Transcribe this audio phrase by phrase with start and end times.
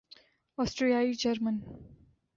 [0.57, 1.55] آسٹریائی German